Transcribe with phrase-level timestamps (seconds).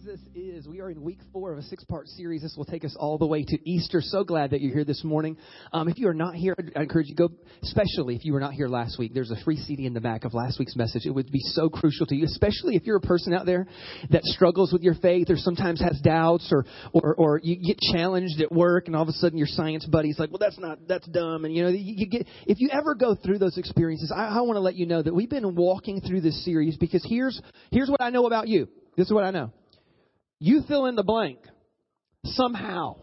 [0.00, 0.66] Jesus is.
[0.66, 2.40] We are in week four of a six part series.
[2.40, 4.00] This will take us all the way to Easter.
[4.00, 5.36] So glad that you're here this morning.
[5.74, 8.40] Um, if you are not here, I encourage you to go, especially if you were
[8.40, 9.12] not here last week.
[9.12, 11.04] There's a free CD in the back of last week's message.
[11.04, 13.66] It would be so crucial to you, especially if you're a person out there
[14.10, 18.40] that struggles with your faith or sometimes has doubts or, or, or you get challenged
[18.40, 21.06] at work and all of a sudden your science buddy's like, well, that's not, that's
[21.08, 21.44] dumb.
[21.44, 24.40] And you know, you, you get, if you ever go through those experiences, I, I
[24.42, 27.38] want to let you know that we've been walking through this series because here's,
[27.70, 28.66] here's what I know about you.
[28.96, 29.52] This is what I know.
[30.40, 31.38] You fill in the blank.
[32.24, 32.96] Somehow.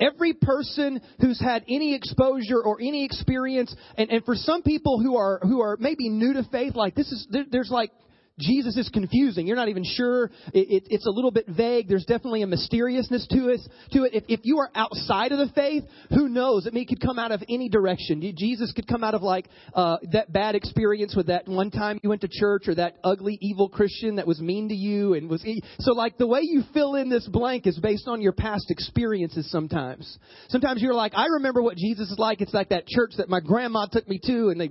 [0.00, 5.16] Every person who's had any exposure or any experience, and, and for some people who
[5.16, 7.90] are who are maybe new to faith, like this is there, there's like
[8.38, 9.46] Jesus is confusing.
[9.46, 10.30] You're not even sure.
[10.52, 11.88] It, it, it's a little bit vague.
[11.88, 13.60] There's definitely a mysteriousness to it.
[13.92, 14.14] To it.
[14.14, 16.66] If, if you are outside of the faith, who knows?
[16.66, 18.20] It could come out of any direction.
[18.36, 22.08] Jesus could come out of like uh, that bad experience with that one time you
[22.08, 25.44] went to church, or that ugly, evil Christian that was mean to you, and was
[25.80, 29.50] so like the way you fill in this blank is based on your past experiences.
[29.50, 32.40] Sometimes, sometimes you're like, I remember what Jesus is like.
[32.40, 34.70] It's like that church that my grandma took me to, and they,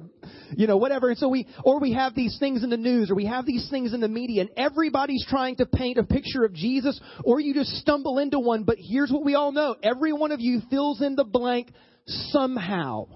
[0.55, 1.09] you know, whatever.
[1.09, 3.56] And so we, or we have these things in the news, or we have these
[3.57, 7.39] these things in the media and everybody's trying to paint a picture of Jesus or
[7.39, 8.63] you just stumble into one.
[8.63, 9.75] But here's what we all know.
[9.81, 11.71] Every one of you fills in the blank
[12.05, 13.07] somehow.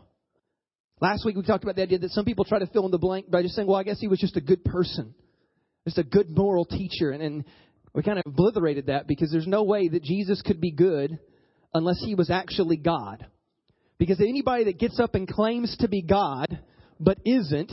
[1.00, 2.97] Last week we talked about the idea that some people try to fill in the
[2.97, 5.14] blank by just saying, well, I guess he was just a good person.
[5.86, 7.12] Just a good moral teacher.
[7.12, 7.45] And, and
[7.94, 11.17] we kind of obliterated that because there's no way that Jesus could be good
[11.73, 13.25] unless he was actually God.
[13.97, 16.59] Because anybody that gets up and claims to be God
[17.00, 17.72] but isn't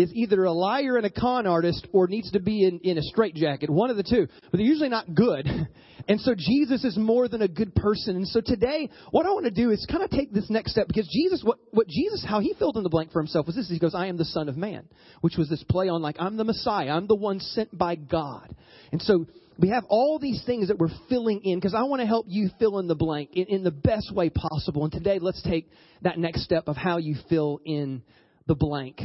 [0.00, 3.02] is either a liar and a con artist or needs to be in, in a
[3.02, 3.70] straitjacket.
[3.70, 4.26] One of the two.
[4.50, 5.48] But they're usually not good.
[6.08, 8.16] And so Jesus is more than a good person.
[8.16, 10.88] And so today, what I want to do is kind of take this next step
[10.88, 13.68] because Jesus, what, what Jesus, how he filled in the blank for himself was this.
[13.68, 14.88] He goes, I am the Son of Man,
[15.20, 16.90] which was this play on like, I'm the Messiah.
[16.90, 18.54] I'm the one sent by God.
[18.90, 19.26] And so
[19.58, 22.50] we have all these things that we're filling in because I want to help you
[22.58, 24.84] fill in the blank in, in the best way possible.
[24.84, 25.70] And today, let's take
[26.02, 28.02] that next step of how you fill in
[28.46, 29.00] the blank.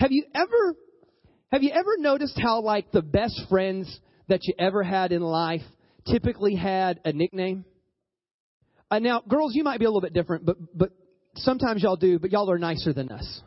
[0.00, 0.76] Have you ever
[1.50, 5.62] have you ever noticed how like the best friends that you ever had in life
[6.06, 7.64] typically had a nickname?
[8.90, 10.90] Uh, now, girls, you might be a little bit different, but but
[11.34, 13.42] sometimes y'all do, but y'all are nicer than us.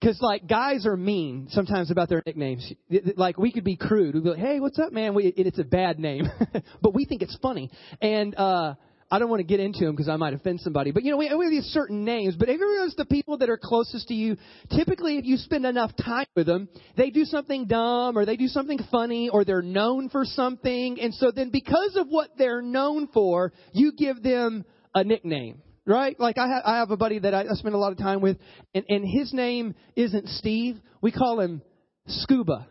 [0.00, 2.72] Because like guys are mean sometimes about their nicknames.
[3.16, 4.14] Like we could be crude.
[4.14, 6.28] We'd be like, "Hey, what's up, man?" We, it's a bad name,
[6.82, 7.70] but we think it's funny.
[8.00, 8.74] And uh,
[9.10, 10.90] I don't want to get into them because I might offend somebody.
[10.90, 12.36] But you know, we, we have these certain names.
[12.36, 14.36] But you the people that are closest to you?
[14.74, 18.48] Typically, if you spend enough time with them, they do something dumb or they do
[18.48, 21.00] something funny or they're known for something.
[21.00, 24.64] And so then, because of what they're known for, you give them
[24.94, 25.62] a nickname.
[25.86, 26.20] Right?
[26.20, 28.20] Like I have, I have a buddy that I, I spend a lot of time
[28.20, 28.36] with,
[28.74, 30.78] and, and his name isn't Steve.
[31.00, 31.62] We call him
[32.06, 32.66] Scuba.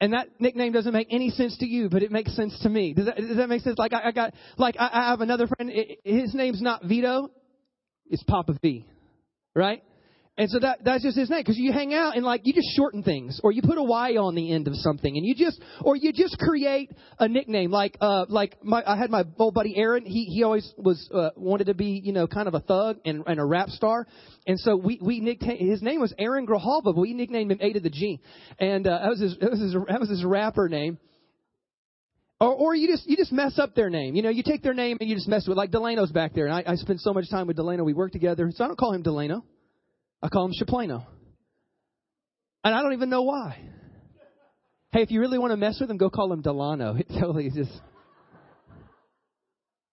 [0.00, 2.94] And that nickname doesn't make any sense to you, but it makes sense to me.
[2.94, 3.78] Does that, does that make sense?
[3.78, 5.70] Like I, I got, like I, I have another friend.
[6.04, 7.30] His name's not Vito,
[8.10, 8.84] it's Papa V,
[9.54, 9.82] right?
[10.36, 12.66] And so that that's just his name because you hang out and like you just
[12.74, 15.62] shorten things or you put a Y on the end of something and you just
[15.80, 16.90] or you just create
[17.20, 20.68] a nickname like uh like my I had my old buddy Aaron he he always
[20.76, 23.68] was uh, wanted to be you know kind of a thug and, and a rap
[23.68, 24.08] star
[24.44, 27.72] and so we we nicknamed his name was Aaron Grijalva but we nicknamed him A
[27.72, 28.20] to the G
[28.58, 30.98] and uh, that was his that was his that was his rapper name.
[32.40, 34.16] Or, or you just you just mess up their name.
[34.16, 35.56] You know, you take their name and you just mess with.
[35.56, 37.84] Like Delano's back there, and I, I spend so much time with Delano.
[37.84, 39.44] We work together, so I don't call him Delano.
[40.24, 41.04] I call him Shaplano.
[42.64, 43.58] And I don't even know why.
[44.90, 46.96] Hey, if you really want to mess with him, go call him Delano.
[46.98, 47.80] It totally is just.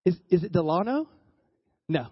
[0.06, 1.10] Is is it Delano?
[1.90, 2.08] No.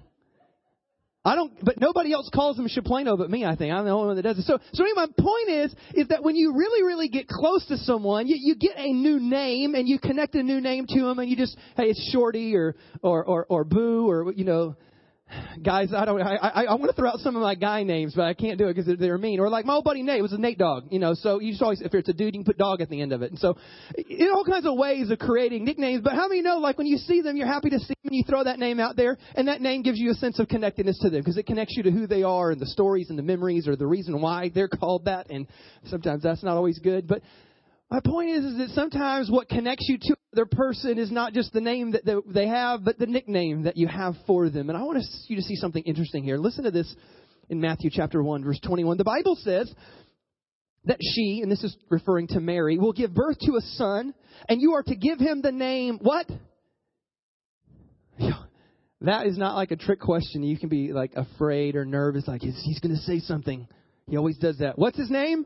[1.24, 3.74] I don't, but nobody else calls him Shaplano but me, I think.
[3.74, 4.44] I'm the only one that does it.
[4.44, 7.78] So, so anyway, my point is, is that when you really, really get close to
[7.78, 11.20] someone, you, you get a new name and you connect a new name to them
[11.20, 14.76] and you just, hey, it's Shorty or, or, or, or Boo or, you know,
[15.64, 18.14] guys, I don't, I, I, I want to throw out some of my guy names,
[18.16, 19.40] but I can't do it because they're, they're mean.
[19.40, 21.62] Or like my old buddy Nate was a Nate dog, you know, so you just
[21.62, 23.32] always, if it's a dude, you can put dog at the end of it.
[23.32, 23.58] And so,
[23.96, 26.98] in all kinds of ways of creating nicknames, but how many know, like when you
[26.98, 29.48] see them, you're happy to see them and you throw that name out there, and
[29.48, 31.92] that name gives you a sense of connectedness to them because it connects you to
[31.92, 35.06] who they are and the stories and the memories or the reason why they're called
[35.06, 35.48] that, and
[35.86, 37.22] sometimes that's not always good, but
[37.90, 41.52] my point is, is that sometimes what connects you to their person is not just
[41.54, 44.70] the name that they have, but the nickname that you have for them.
[44.70, 46.38] And I want you to see something interesting here.
[46.38, 46.94] Listen to this
[47.50, 48.98] in Matthew chapter 1, verse 21.
[48.98, 49.74] The Bible says
[50.86, 54.14] that she, and this is referring to Mary, will give birth to a son,
[54.48, 56.30] and you are to give him the name, what?
[59.02, 60.44] That is not like a trick question.
[60.44, 63.66] You can be like afraid or nervous, like he's going to say something.
[64.10, 64.78] He always does that.
[64.78, 65.46] What's his name?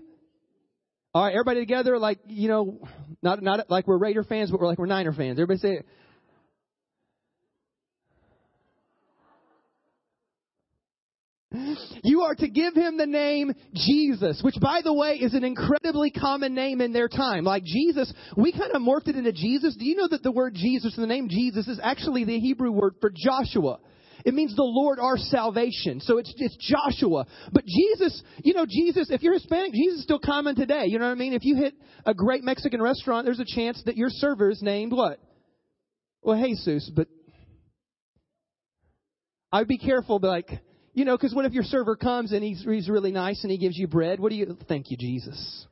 [1.15, 2.80] All right, everybody together, like, you know,
[3.21, 5.39] not, not like we're Raider fans, but we're like we're Niner fans.
[5.39, 5.86] Everybody say it.
[12.04, 16.10] You are to give him the name Jesus, which by the way is an incredibly
[16.10, 17.44] common name in their time.
[17.44, 19.75] Like Jesus, we kind of morphed it into Jesus.
[19.75, 22.95] Do you know that the word Jesus, the name Jesus, is actually the Hebrew word
[23.00, 23.77] for Joshua?
[24.25, 26.00] It means the Lord our salvation.
[26.00, 27.25] So it's, it's Joshua.
[27.52, 30.86] But Jesus, you know, Jesus, if you're Hispanic, Jesus is still common today.
[30.88, 31.34] You know what I mean?
[31.34, 31.74] If you hit
[32.06, 35.20] a great Mexican restaurant, there's a chance that your server is named what?
[36.22, 37.08] Well, Jesus, but
[39.52, 40.50] I'd be careful, but like,
[40.94, 43.58] you know, because what if your server comes and he's, he's really nice and he
[43.58, 44.20] gives you bread?
[44.20, 45.68] What do you, thank you, Jesus.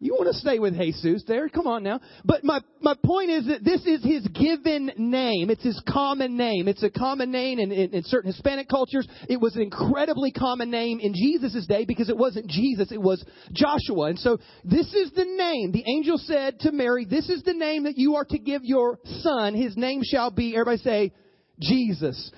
[0.00, 1.48] You want to stay with Jesus there?
[1.48, 1.98] Come on now.
[2.24, 5.50] But my, my point is that this is his given name.
[5.50, 6.68] It's his common name.
[6.68, 9.08] It's a common name in, in, in certain Hispanic cultures.
[9.28, 13.24] It was an incredibly common name in Jesus' day because it wasn't Jesus, it was
[13.52, 14.10] Joshua.
[14.10, 15.72] And so this is the name.
[15.72, 19.00] The angel said to Mary, this is the name that you are to give your
[19.04, 19.54] son.
[19.54, 21.12] His name shall be, everybody say,
[21.60, 22.30] Jesus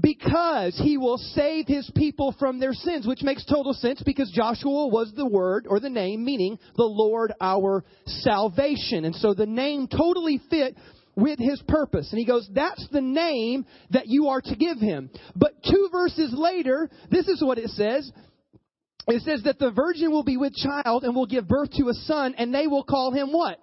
[0.00, 4.88] because he will save his people from their sins, which makes total sense because Joshua
[4.88, 9.04] was the word or the name meaning the Lord our salvation.
[9.04, 10.76] And so the name totally fit
[11.16, 12.10] with his purpose.
[12.10, 15.10] And he goes, that's the name that you are to give him.
[15.36, 18.10] But two verses later, this is what it says.
[19.06, 21.94] It says that the virgin will be with child and will give birth to a
[22.04, 23.60] son and they will call him what?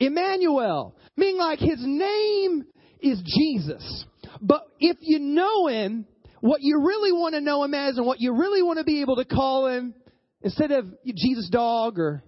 [0.00, 0.96] Emmanuel.
[1.16, 2.64] Meaning like his name
[3.00, 4.06] is Jesus.
[4.40, 6.06] But if you know him,
[6.40, 9.00] what you really want to know him as and what you really want to be
[9.00, 9.94] able to call him,
[10.42, 12.22] instead of Jesus dog or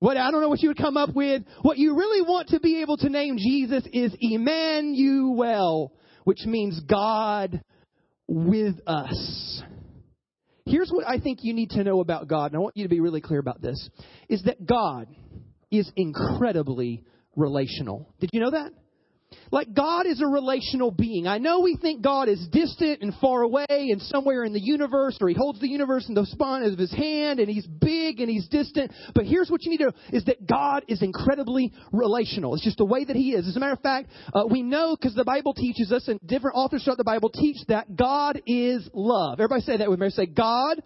[0.00, 2.60] what I don't know what you would come up with, what you really want to
[2.60, 5.92] be able to name Jesus is Emmanuel,
[6.24, 7.60] which means God
[8.28, 9.62] with us.
[10.66, 12.90] Here's what I think you need to know about God, and I want you to
[12.90, 13.88] be really clear about this,
[14.28, 15.08] is that God
[15.70, 17.02] is incredibly
[17.34, 18.14] relational.
[18.20, 18.72] Did you know that?
[19.50, 21.26] Like God is a relational being.
[21.26, 25.16] I know we think God is distant and far away and somewhere in the universe,
[25.20, 28.28] or He holds the universe in the palm of His hand, and He's big and
[28.30, 28.92] He's distant.
[29.14, 32.54] But here's what you need to know: is that God is incredibly relational.
[32.54, 33.48] It's just the way that He is.
[33.48, 36.56] As a matter of fact, uh, we know because the Bible teaches us, and different
[36.56, 39.40] authors throughout the Bible teach that God is love.
[39.40, 40.10] Everybody say that with me.
[40.10, 40.82] Say God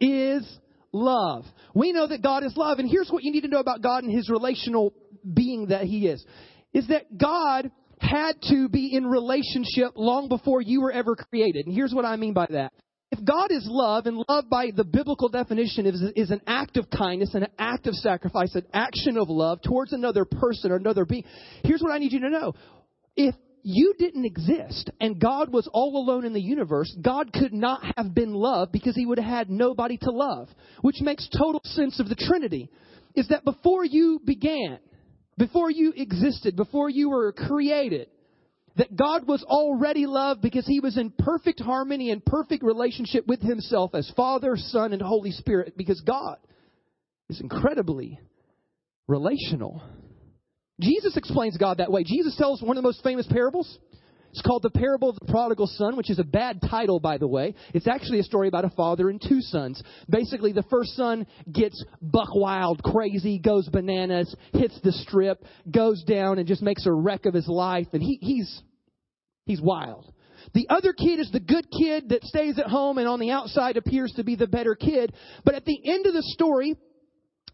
[0.00, 0.48] is
[0.92, 1.44] love.
[1.74, 4.04] We know that God is love, and here's what you need to know about God
[4.04, 4.92] and His relational
[5.32, 6.24] being that He is:
[6.74, 11.66] is that God had to be in relationship long before you were ever created.
[11.66, 12.72] And here's what I mean by that.
[13.10, 16.90] If God is love, and love by the biblical definition is, is an act of
[16.90, 21.22] kindness, an act of sacrifice, an action of love towards another person or another being,
[21.62, 22.54] here's what I need you to know.
[23.14, 27.84] If you didn't exist and God was all alone in the universe, God could not
[27.96, 30.48] have been love because he would have had nobody to love.
[30.80, 32.68] Which makes total sense of the Trinity.
[33.14, 34.80] Is that before you began,
[35.36, 38.08] before you existed, before you were created,
[38.76, 43.40] that God was already love because he was in perfect harmony and perfect relationship with
[43.40, 46.38] himself as Father, Son, and Holy Spirit because God
[47.28, 48.18] is incredibly
[49.06, 49.82] relational.
[50.80, 52.02] Jesus explains God that way.
[52.02, 53.78] Jesus tells one of the most famous parables.
[54.34, 57.28] It's called the parable of the prodigal son, which is a bad title, by the
[57.28, 57.54] way.
[57.72, 59.80] It's actually a story about a father and two sons.
[60.10, 66.40] Basically, the first son gets buck wild, crazy, goes bananas, hits the strip, goes down
[66.40, 68.60] and just makes a wreck of his life, and he, he's,
[69.46, 70.12] he's wild.
[70.52, 73.76] The other kid is the good kid that stays at home and on the outside
[73.76, 75.14] appears to be the better kid.
[75.44, 76.74] But at the end of the story,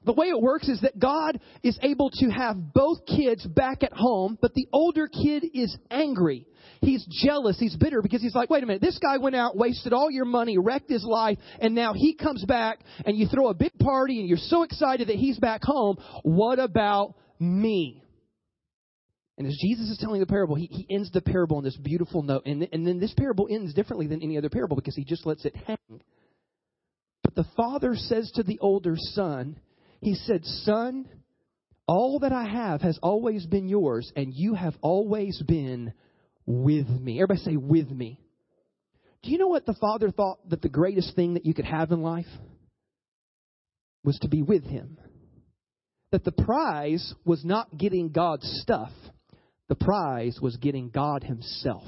[0.07, 3.93] the way it works is that God is able to have both kids back at
[3.93, 6.47] home, but the older kid is angry
[6.83, 7.59] He's jealous.
[7.59, 10.25] He's bitter because he's like, wait a minute, this guy went out, wasted all your
[10.25, 14.19] money, wrecked his life, and now he comes back and you throw a big party
[14.21, 15.97] and you're so excited that he's back home.
[16.23, 18.03] What about me?
[19.37, 22.23] And as Jesus is telling the parable, he, he ends the parable on this beautiful
[22.23, 22.43] note.
[22.47, 25.45] And, and then this parable ends differently than any other parable because he just lets
[25.45, 26.03] it hang.
[27.23, 29.59] But the father says to the older son,
[30.01, 31.09] he said, Son,
[31.87, 35.93] all that I have has always been yours, and you have always been
[36.47, 37.21] with me.
[37.23, 38.21] Everybody say, with me.
[39.23, 41.91] Do you know what the Father thought that the greatest thing that you could have
[41.93, 42.27] in life
[44.03, 44.99] was to be with Him?
[46.11, 48.93] That the prize was not getting God's stuff,
[49.69, 51.85] the prize was getting God Himself.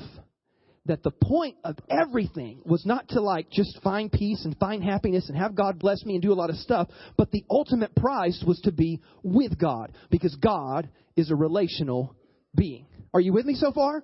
[0.87, 5.29] That the point of everything was not to like just find peace and find happiness
[5.29, 8.43] and have God bless me and do a lot of stuff, but the ultimate prize
[8.45, 12.17] was to be with God because God is a relational
[12.55, 12.87] being.
[13.15, 14.03] Are you with me so far?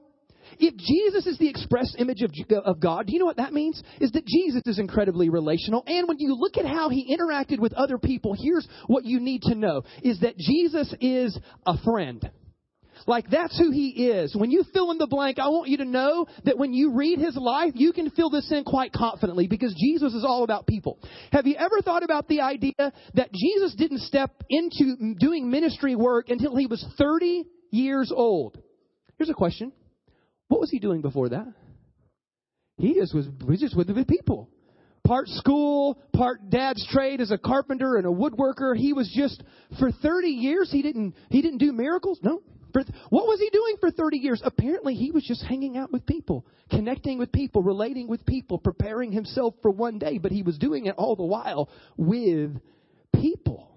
[0.59, 2.33] If Jesus is the express image of,
[2.65, 3.83] of God, do you know what that means?
[4.01, 5.85] Is that Jesus is incredibly relational.
[5.87, 9.43] And when you look at how he interacted with other people, here's what you need
[9.43, 12.31] to know is that Jesus is a friend.
[13.07, 14.35] Like that's who he is.
[14.35, 17.19] When you fill in the blank, I want you to know that when you read
[17.19, 20.99] his life, you can fill this in quite confidently because Jesus is all about people.
[21.33, 22.73] Have you ever thought about the idea
[23.15, 28.61] that Jesus didn't step into doing ministry work until he was 30 years old?
[29.17, 29.73] Here's a question.
[30.49, 31.47] What was he doing before that?
[32.79, 34.49] He just was, was just with the people.
[35.05, 38.77] Part school, part dad's trade as a carpenter and a woodworker.
[38.77, 39.43] He was just
[39.79, 42.19] for 30 years he didn't he didn't do miracles.
[42.23, 42.43] No.
[42.73, 44.43] For, what was he doing for 30 years?
[44.45, 49.11] Apparently, he was just hanging out with people, connecting with people, relating with people, preparing
[49.11, 52.61] himself for one day, but he was doing it all the while with
[53.15, 53.68] people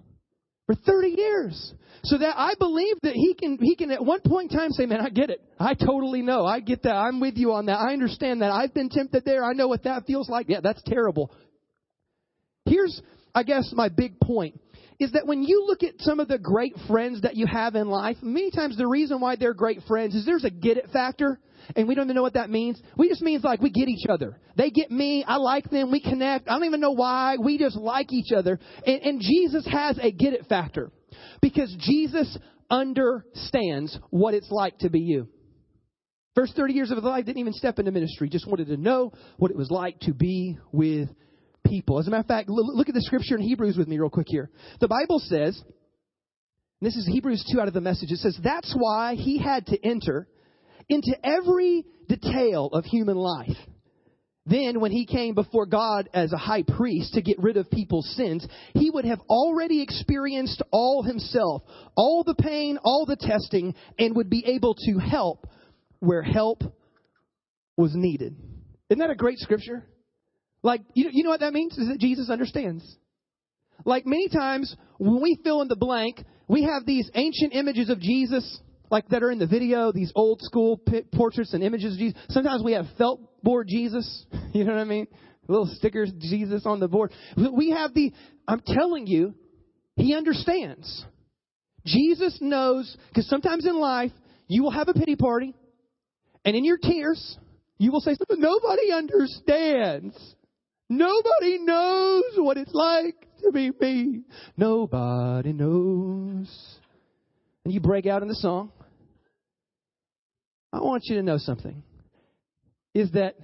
[0.65, 1.73] for 30 years.
[2.03, 4.85] So that I believe that he can, he can at one point in time say,
[4.87, 5.41] man, I get it.
[5.59, 6.45] I totally know.
[6.45, 6.95] I get that.
[6.95, 7.77] I'm with you on that.
[7.77, 8.51] I understand that.
[8.51, 9.43] I've been tempted there.
[9.43, 10.47] I know what that feels like.
[10.49, 11.31] Yeah, that's terrible.
[12.65, 13.01] Here's,
[13.35, 14.59] I guess, my big point
[15.01, 17.89] is that when you look at some of the great friends that you have in
[17.89, 21.39] life, many times the reason why they're great friends is there's a get it factor.
[21.75, 22.79] And we don't even know what that means.
[22.95, 24.39] We just means like we get each other.
[24.57, 25.23] They get me.
[25.27, 25.91] I like them.
[25.91, 26.47] We connect.
[26.47, 27.37] I don't even know why.
[27.43, 28.59] We just like each other.
[28.85, 30.91] And, and Jesus has a get it factor
[31.41, 32.37] because Jesus
[32.69, 35.27] understands what it's like to be you.
[36.35, 39.13] First 30 years of his life didn't even step into ministry, just wanted to know
[39.37, 41.09] what it was like to be with
[41.65, 41.99] people.
[41.99, 44.27] As a matter of fact, look at the scripture in Hebrews with me real quick
[44.29, 44.49] here.
[44.79, 45.61] The Bible says,
[46.81, 49.85] this is Hebrews 2 out of the message, it says, that's why he had to
[49.85, 50.27] enter
[50.89, 53.55] into every detail of human life.
[54.47, 58.09] Then, when he came before God as a high priest to get rid of people's
[58.15, 61.61] sins, he would have already experienced all himself,
[61.95, 65.45] all the pain, all the testing, and would be able to help
[65.99, 66.63] where help
[67.77, 68.35] was needed.
[68.89, 69.85] Isn't that a great scripture?
[70.63, 71.77] Like, you, you know what that means?
[71.77, 72.83] Is that Jesus understands.
[73.85, 77.99] Like, many times when we fill in the blank, we have these ancient images of
[77.99, 78.59] Jesus,
[78.91, 80.79] like that are in the video, these old school
[81.13, 82.21] portraits and images of Jesus.
[82.29, 84.25] Sometimes we have felt board Jesus.
[84.53, 85.07] You know what I mean?
[85.47, 87.13] Little stickers, Jesus on the board.
[87.37, 88.11] We have the,
[88.45, 89.33] I'm telling you,
[89.95, 91.05] He understands.
[91.85, 94.11] Jesus knows, because sometimes in life,
[94.49, 95.55] you will have a pity party,
[96.43, 97.37] and in your tears,
[97.77, 100.35] you will say something, nobody understands.
[100.91, 104.23] Nobody knows what it's like to be me.
[104.57, 106.53] Nobody knows.
[107.63, 108.73] And you break out in the song.
[110.73, 111.81] I want you to know something.
[112.93, 113.37] Is that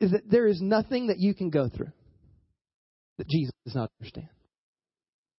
[0.00, 1.92] is that there is nothing that you can go through
[3.18, 4.28] that Jesus does not understand.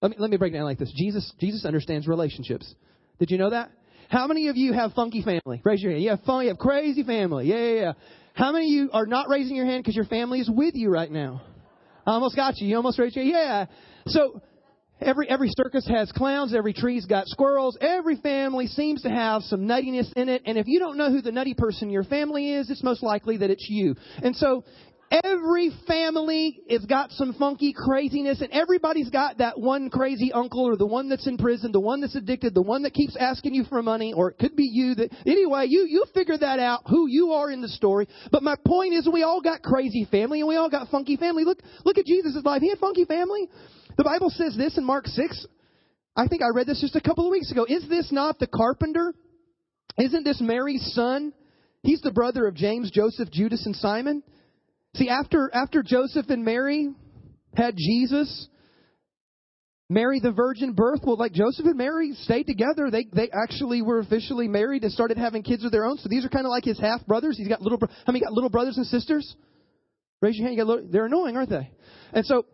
[0.03, 0.93] Let me let me break it down like this.
[0.95, 2.71] Jesus Jesus understands relationships.
[3.17, 3.71] Did you know that?
[4.07, 5.63] How many of you have funky family?
[5.63, 6.03] Raise your hand.
[6.03, 6.43] You have fun.
[6.43, 7.47] You have crazy family.
[7.47, 7.93] Yeah, yeah, yeah.
[8.33, 10.89] How many of you are not raising your hand because your family is with you
[10.89, 11.41] right now?
[12.05, 12.67] I almost got you.
[12.67, 13.35] You almost raised your hand.
[13.35, 13.65] Yeah.
[14.07, 14.41] So
[14.99, 16.53] every every circus has clowns.
[16.53, 17.77] Every tree's got squirrels.
[17.81, 20.43] Every family seems to have some nuttiness in it.
[20.45, 23.03] And if you don't know who the nutty person in your family is, it's most
[23.03, 23.95] likely that it's you.
[24.23, 24.63] And so
[25.11, 30.77] Every family has got some funky craziness, and everybody's got that one crazy uncle or
[30.77, 33.65] the one that's in prison, the one that's addicted, the one that keeps asking you
[33.65, 34.95] for money, or it could be you.
[34.95, 38.07] That anyway, you you figure that out who you are in the story.
[38.31, 41.43] But my point is, we all got crazy family, and we all got funky family.
[41.43, 43.49] Look look at Jesus' life; he had funky family.
[43.97, 45.45] The Bible says this in Mark six.
[46.15, 47.65] I think I read this just a couple of weeks ago.
[47.67, 49.13] Is this not the carpenter?
[49.97, 51.33] Isn't this Mary's son?
[51.83, 54.23] He's the brother of James, Joseph, Judas, and Simon.
[54.95, 56.89] See, after, after Joseph and Mary
[57.55, 58.47] had Jesus,
[59.89, 62.89] Mary the virgin birth, well, like Joseph and Mary stayed together.
[62.89, 65.97] They they actually were officially married and started having kids of their own.
[65.97, 67.37] So these are kind of like his half brothers.
[67.37, 67.77] He's got little.
[67.81, 69.35] How many got little brothers and sisters?
[70.21, 70.57] Raise your hand.
[70.57, 71.69] You got little, they're annoying, aren't they?
[72.13, 72.45] And so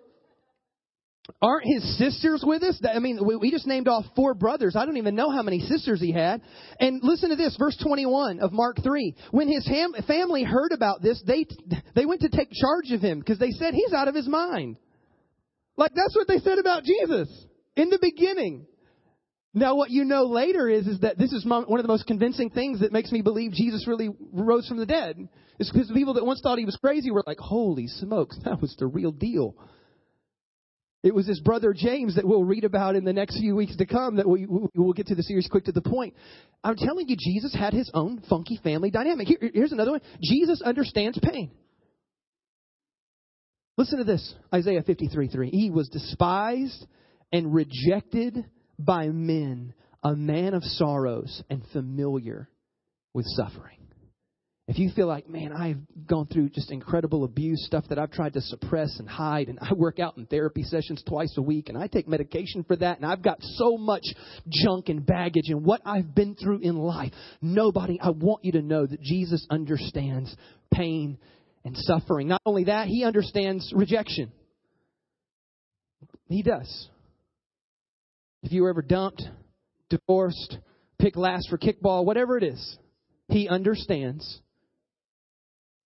[1.41, 2.81] Aren't his sisters with us?
[2.89, 4.75] I mean, we just named off four brothers.
[4.75, 6.41] I don't even know how many sisters he had.
[6.79, 9.13] And listen to this, verse 21 of Mark 3.
[9.31, 9.69] When his
[10.07, 11.45] family heard about this, they,
[11.95, 14.77] they went to take charge of him because they said he's out of his mind.
[15.75, 17.29] Like that's what they said about Jesus
[17.75, 18.65] in the beginning.
[19.53, 22.49] Now, what you know later is, is that this is one of the most convincing
[22.49, 25.17] things that makes me believe Jesus really rose from the dead.
[25.59, 28.61] It's because the people that once thought he was crazy were like, holy smokes, that
[28.61, 29.55] was the real deal.
[31.07, 33.85] It was his brother James that we'll read about in the next few weeks to
[33.85, 36.13] come that we, will get to the series quick to the point.
[36.65, 39.29] I'm telling you, Jesus had his own funky family dynamic.
[39.29, 40.01] Here, here's another one.
[40.21, 41.51] Jesus understands pain.
[43.77, 45.49] Listen to this Isaiah 53 3.
[45.49, 46.85] He was despised
[47.31, 48.43] and rejected
[48.77, 49.73] by men,
[50.03, 52.49] a man of sorrows and familiar
[53.13, 53.76] with suffering.
[54.67, 58.33] If you feel like, man, I've gone through just incredible abuse, stuff that I've tried
[58.33, 61.77] to suppress and hide, and I work out in therapy sessions twice a week, and
[61.77, 64.03] I take medication for that, and I've got so much
[64.49, 68.61] junk and baggage and what I've been through in life, nobody, I want you to
[68.61, 70.35] know that Jesus understands
[70.73, 71.17] pain
[71.63, 72.27] and suffering.
[72.27, 74.33] Not only that, He understands rejection.
[76.27, 76.89] He does.
[78.43, 79.23] If you were ever dumped,
[79.89, 80.57] divorced,
[80.99, 82.77] picked last for kickball, whatever it is,
[83.29, 84.41] He understands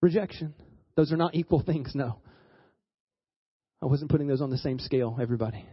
[0.01, 0.53] rejection.
[0.95, 2.19] Those are not equal things, no.
[3.81, 5.65] I wasn't putting those on the same scale, everybody.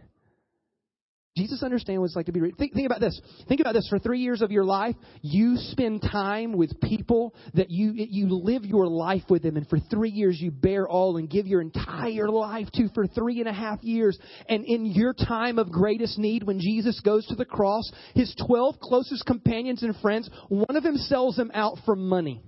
[1.37, 2.39] Jesus understands what it's like to be.
[2.51, 3.19] Think, think about this.
[3.47, 3.87] Think about this.
[3.87, 8.65] For three years of your life, you spend time with people that you you live
[8.65, 12.27] your life with them, and for three years you bear all and give your entire
[12.29, 14.17] life to for three and a half years.
[14.49, 18.79] And in your time of greatest need, when Jesus goes to the cross, his twelve
[18.81, 22.43] closest companions and friends, one of them sells him out for money.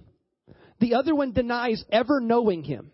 [0.81, 2.91] The other one denies ever knowing him.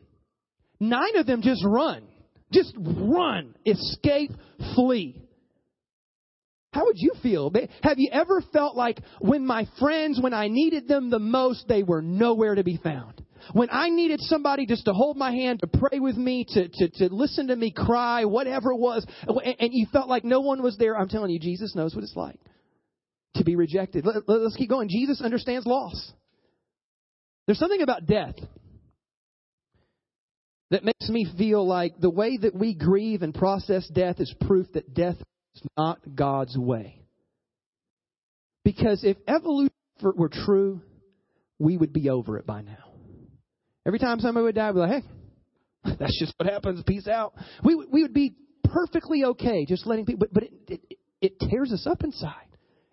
[0.80, 2.04] Nine of them just run.
[2.52, 3.56] Just run.
[3.66, 4.32] Escape.
[4.76, 5.24] Flee.
[6.74, 7.52] How would you feel?
[7.82, 11.82] Have you ever felt like when my friends, when I needed them the most, they
[11.82, 13.24] were nowhere to be found?
[13.54, 16.90] When I needed somebody just to hold my hand, to pray with me, to, to,
[16.90, 20.78] to listen to me cry, whatever it was, and you felt like no one was
[20.78, 22.40] there, I'm telling you, Jesus knows what it's like
[23.36, 24.06] to be rejected.
[24.28, 24.90] Let's keep going.
[24.90, 26.12] Jesus understands loss.
[27.48, 28.36] There's something about death
[30.70, 34.68] that makes me feel like the way that we grieve and process death is proof
[34.74, 35.16] that death
[35.56, 37.02] is not God's way.
[38.66, 40.82] Because if evolution were true,
[41.58, 42.92] we would be over it by now.
[43.86, 46.84] Every time somebody would die, we'd be like, hey, that's just what happens.
[46.86, 47.34] Peace out.
[47.64, 48.36] We, we would be
[48.66, 52.34] perfectly okay just letting people, but, but it, it, it tears us up inside.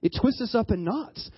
[0.01, 1.29] It twists us up in knots.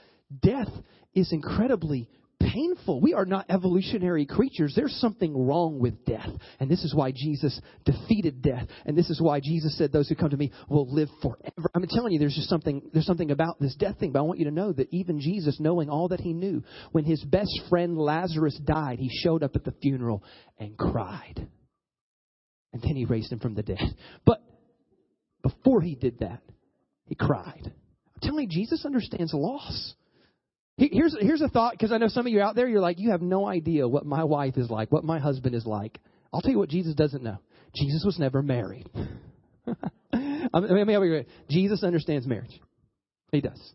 [0.43, 0.69] Death
[1.15, 2.11] is incredibly
[2.53, 3.01] painful.
[3.01, 4.73] We are not evolutionary creatures.
[4.75, 6.31] There's something wrong with death.
[6.61, 8.67] And this is why Jesus defeated death.
[8.85, 11.71] And this is why Jesus said, Those who come to me will live forever.
[11.75, 14.13] I'm telling you, there's just something, there's something about this death thing.
[14.13, 17.05] But I want you to know that even Jesus, knowing all that he knew, when
[17.05, 20.23] his best friend Lazarus died, he showed up at the funeral
[20.59, 21.47] and cried.
[22.73, 23.97] And then he raised him from the dead.
[24.25, 24.43] But
[25.43, 26.43] before he did that,
[27.07, 27.63] he cried.
[27.65, 29.95] I'm telling you, Jesus understands loss.
[30.79, 33.11] Here's, here's a thought, because I know some of you out there, you're like, you
[33.11, 35.99] have no idea what my wife is like, what my husband is like.
[36.33, 37.39] I'll tell you what Jesus doesn't know.
[37.75, 38.89] Jesus was never married.
[40.13, 42.61] I mean, Jesus understands marriage.
[43.33, 43.75] He does.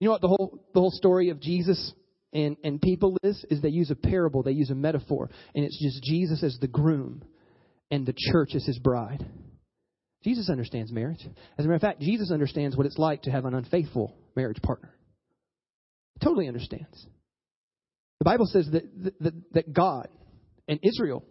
[0.00, 1.92] You know what the whole the whole story of Jesus
[2.32, 3.44] and, and people is?
[3.48, 6.66] Is they use a parable, they use a metaphor, and it's just Jesus as the
[6.66, 7.22] groom
[7.90, 9.24] and the church as his bride.
[10.24, 11.20] Jesus understands marriage.
[11.58, 14.60] As a matter of fact, Jesus understands what it's like to have an unfaithful marriage
[14.62, 14.94] partner.
[16.14, 17.06] He totally understands.
[18.20, 18.84] The Bible says that,
[19.20, 20.08] that, that God
[20.66, 21.24] and Israel,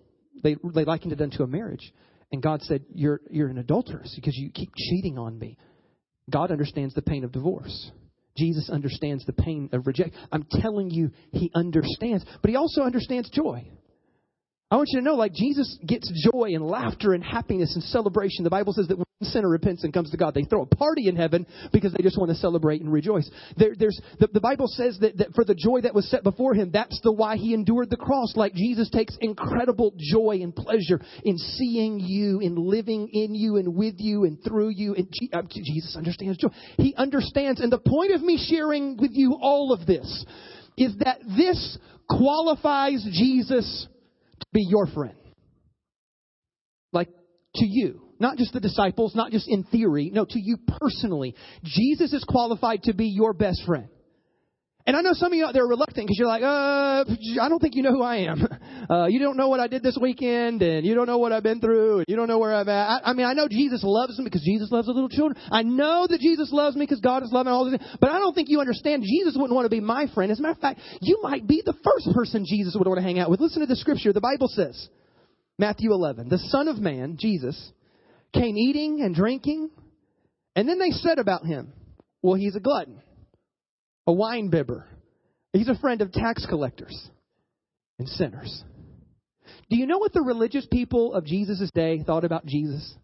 [0.43, 1.91] they, they likened it unto a marriage.
[2.32, 5.58] And God said, you're, you're an adulteress because you keep cheating on me.
[6.29, 7.91] God understands the pain of divorce.
[8.38, 10.15] Jesus understands the pain of rejection.
[10.32, 12.25] I'm telling you, he understands.
[12.41, 13.67] But he also understands joy.
[14.71, 18.43] I want you to know, like Jesus gets joy and laughter and happiness and celebration.
[18.43, 20.65] The Bible says that when a sinner repents and comes to God, they throw a
[20.65, 23.30] party in heaven because they just want to celebrate and rejoice.
[23.56, 26.56] There, there's the, the Bible says that, that for the joy that was set before
[26.56, 28.34] him, that's the why he endured the cross.
[28.36, 33.76] Like Jesus takes incredible joy and pleasure in seeing you, in living in you, and
[33.76, 34.95] with you, and through you.
[34.95, 36.49] And uh, Jesus understands joy.
[36.78, 37.62] He understands.
[37.62, 40.26] And the point of me sharing with you all of this
[40.78, 41.78] is that this
[42.10, 43.88] qualifies Jesus
[44.52, 45.15] be your friend.
[46.91, 47.10] Like
[47.56, 48.02] to you.
[48.19, 50.10] Not just the disciples, not just in theory.
[50.13, 51.36] No, to you personally.
[51.63, 53.89] Jesus is qualified to be your best friend.
[54.86, 57.06] And I know some of you out there are reluctant because you're like, uh,
[57.41, 58.48] I don't think you know who I am.
[58.84, 61.41] Uh, you don't know what I did this weekend, and you don't know what I've
[61.41, 62.89] been through, and you don't know where I'm at.
[62.89, 65.41] I, I mean, I know Jesus loves me because Jesus loves the little children.
[65.50, 67.80] I know that Jesus loves me because God is loving all this.
[68.02, 70.34] But I don't think you understand Jesus wouldn't want to be my friend.
[70.34, 73.04] As a matter of fact, you might be the first person Jesus would want to
[73.04, 73.39] hang out with.
[73.39, 74.12] Listen to the scripture.
[74.12, 74.89] The Bible says,
[75.58, 77.72] Matthew 11, the Son of Man, Jesus,
[78.34, 79.69] came eating and drinking,
[80.58, 81.72] and then they said about him,
[82.22, 83.02] well, he's a glutton
[84.07, 84.87] a wine bibber.
[85.53, 87.09] He's a friend of tax collectors
[87.99, 88.63] and sinners.
[89.69, 92.95] Do you know what the religious people of Jesus' day thought about Jesus?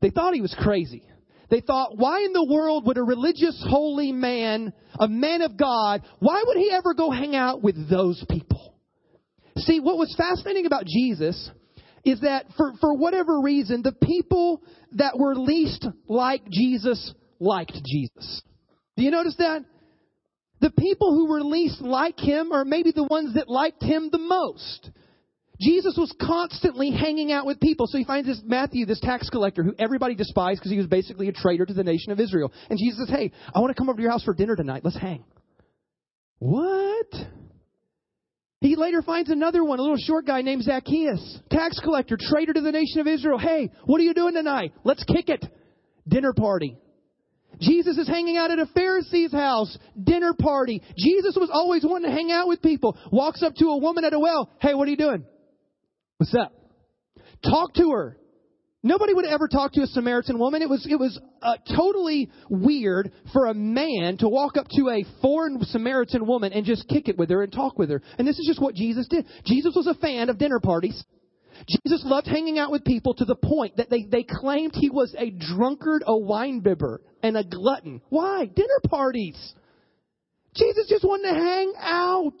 [0.00, 1.02] They thought he was crazy.
[1.48, 6.02] They thought, why in the world would a religious, holy man, a man of God,
[6.18, 8.74] why would he ever go hang out with those people?
[9.58, 11.50] See, what was fascinating about Jesus
[12.04, 18.42] is that for, for whatever reason, the people that were least like Jesus liked Jesus.
[18.96, 19.64] Do you notice that?
[20.60, 24.18] The people who were least like him are maybe the ones that liked him the
[24.18, 24.90] most.
[25.60, 27.86] Jesus was constantly hanging out with people.
[27.86, 31.28] So he finds this Matthew, this tax collector, who everybody despised because he was basically
[31.28, 32.52] a traitor to the nation of Israel.
[32.68, 34.82] And Jesus says, Hey, I want to come over to your house for dinner tonight.
[34.84, 35.24] Let's hang.
[36.38, 37.06] What?
[38.60, 42.60] He later finds another one, a little short guy named Zacchaeus, tax collector, traitor to
[42.60, 43.38] the nation of Israel.
[43.38, 44.72] Hey, what are you doing tonight?
[44.84, 45.44] Let's kick it.
[46.08, 46.78] Dinner party.
[47.60, 50.82] Jesus is hanging out at a Pharisee's house, dinner party.
[50.96, 52.98] Jesus was always wanting to hang out with people.
[53.10, 54.50] Walks up to a woman at a well.
[54.60, 55.24] Hey, what are you doing?
[56.18, 56.52] What's up?
[57.42, 58.18] Talk to her.
[58.82, 60.62] Nobody would ever talk to a Samaritan woman.
[60.62, 65.04] It was, it was uh, totally weird for a man to walk up to a
[65.20, 68.00] foreign Samaritan woman and just kick it with her and talk with her.
[68.16, 69.26] And this is just what Jesus did.
[69.44, 71.04] Jesus was a fan of dinner parties.
[71.68, 75.14] Jesus loved hanging out with people to the point that they, they claimed he was
[75.18, 78.02] a drunkard, a winebibber, and a glutton.
[78.08, 78.46] Why?
[78.46, 79.54] Dinner parties.
[80.54, 82.38] Jesus just wanted to hang out.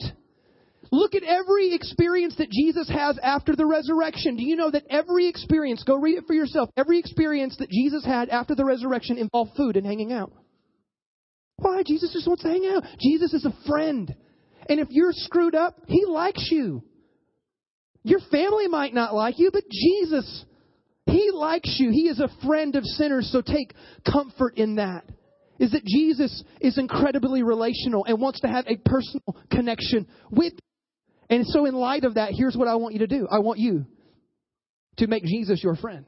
[0.92, 4.36] Look at every experience that Jesus has after the resurrection.
[4.36, 8.04] Do you know that every experience, go read it for yourself, every experience that Jesus
[8.04, 10.32] had after the resurrection involved food and hanging out?
[11.56, 11.82] Why?
[11.84, 12.84] Jesus just wants to hang out.
[13.00, 14.14] Jesus is a friend.
[14.68, 16.82] And if you're screwed up, he likes you.
[18.06, 20.44] Your family might not like you, but Jesus,
[21.06, 21.90] he likes you.
[21.90, 23.74] He is a friend of sinners, so take
[24.10, 25.04] comfort in that
[25.58, 30.58] is that Jesus is incredibly relational and wants to have a personal connection with you.
[31.30, 33.58] and so, in light of that, here's what I want you to do I want
[33.58, 33.86] you
[34.98, 36.06] to make Jesus your friend.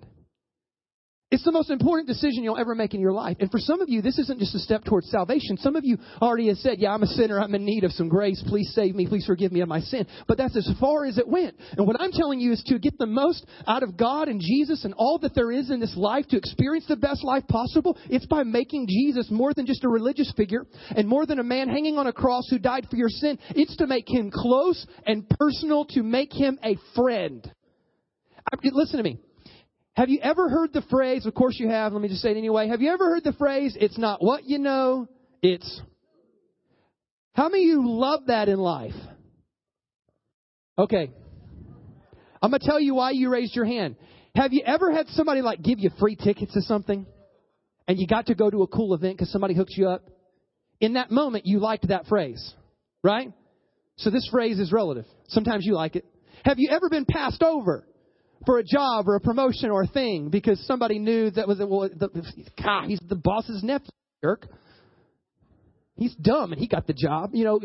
[1.31, 3.37] It's the most important decision you'll ever make in your life.
[3.38, 5.59] And for some of you, this isn't just a step towards salvation.
[5.59, 7.38] Some of you already have said, Yeah, I'm a sinner.
[7.38, 8.43] I'm in need of some grace.
[8.47, 9.07] Please save me.
[9.07, 10.07] Please forgive me of my sin.
[10.27, 11.55] But that's as far as it went.
[11.77, 14.87] And what I'm telling you is to get the most out of God and Jesus
[14.87, 17.99] and all that there is in this life to experience the best life possible.
[18.09, 20.64] It's by making Jesus more than just a religious figure
[20.97, 23.38] and more than a man hanging on a cross who died for your sin.
[23.51, 27.53] It's to make him close and personal, to make him a friend.
[28.62, 29.19] Listen to me.
[29.98, 32.37] Have you ever heard the phrase, of course you have, let me just say it
[32.37, 32.68] anyway.
[32.68, 35.08] Have you ever heard the phrase, it's not what you know,
[35.42, 35.82] it's.
[37.34, 38.94] How many of you love that in life?
[40.78, 41.11] Okay.
[42.40, 43.96] I'm going to tell you why you raised your hand.
[44.37, 47.04] Have you ever had somebody like give you free tickets to something
[47.88, 50.08] and you got to go to a cool event because somebody hooked you up?
[50.80, 52.54] In that moment, you liked that phrase,
[53.02, 53.32] right?
[53.96, 55.06] So this phrase is relative.
[55.26, 56.04] Sometimes you like it.
[56.44, 57.84] Have you ever been passed over?
[58.48, 61.90] For a job or a promotion or a thing because somebody knew that was well,
[61.94, 62.08] the,
[62.64, 63.90] God, he's the boss's nephew,
[64.24, 64.46] jerk.
[65.96, 67.61] He's dumb and he got the job, you know.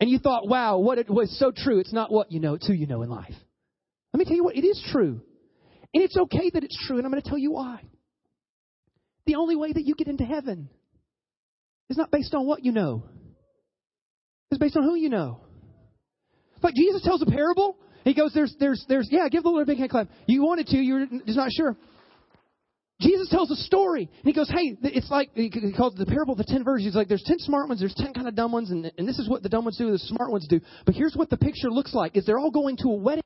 [0.00, 1.78] And you thought, wow, what it was so true.
[1.78, 3.32] It's not what you know, it's who you know in life.
[4.12, 5.20] Let me tell you what, it is true.
[5.94, 7.80] And it's okay that it's true, and I'm going to tell you why.
[9.26, 10.68] The only way that you get into heaven
[11.88, 13.04] is not based on what you know.
[14.50, 15.42] It's based on who you know.
[16.60, 17.76] Like Jesus tells a parable
[18.08, 20.08] he goes, there's, there's, there's, yeah, give the Lord a big hand clap.
[20.26, 21.76] You wanted to, you're just not sure.
[23.00, 26.32] Jesus tells a story, and he goes, hey, it's like, he calls it the parable
[26.32, 26.86] of the ten virgins.
[26.86, 29.20] He's like, there's ten smart ones, there's ten kind of dumb ones, and, and this
[29.20, 30.60] is what the dumb ones do, the smart ones do.
[30.84, 33.22] But here's what the picture looks like, is they're all going to a wedding.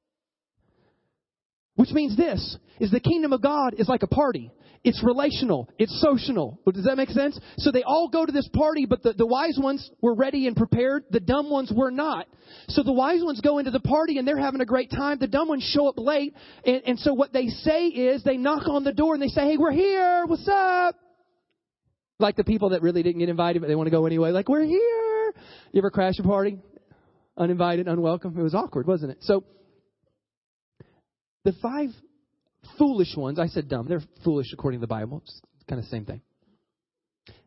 [1.77, 4.51] Which means this, is the kingdom of God is like a party.
[4.85, 5.68] It's relational.
[5.79, 6.59] It's social.
[6.73, 7.38] Does that make sense?
[7.59, 10.57] So they all go to this party, but the, the wise ones were ready and
[10.57, 11.05] prepared.
[11.11, 12.27] The dumb ones were not.
[12.66, 15.18] So the wise ones go into the party and they're having a great time.
[15.21, 16.35] The dumb ones show up late.
[16.64, 19.42] And, and so what they say is they knock on the door and they say,
[19.42, 20.25] Hey, we're here.
[20.27, 20.97] What's up?
[22.18, 24.31] Like the people that really didn't get invited, but they want to go anyway.
[24.31, 25.35] Like, we're here.
[25.73, 26.59] You ever crash a party?
[27.37, 28.38] Uninvited, unwelcome?
[28.38, 29.18] It was awkward, wasn't it?
[29.23, 29.45] So
[31.45, 31.90] the five
[32.79, 35.22] foolish ones, I said dumb, they're foolish according to the Bible.
[35.25, 36.20] It's kind of the same thing.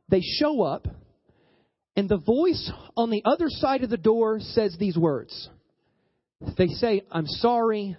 [0.10, 0.88] They show up,
[1.96, 5.50] and the voice on the other side of the door says these words.
[6.58, 7.98] They say, I'm sorry,